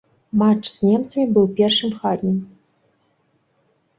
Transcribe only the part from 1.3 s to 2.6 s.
быў першым хатнім.